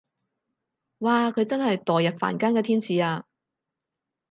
[0.99, 3.25] 哇佢真係墮入凡間嘅天使啊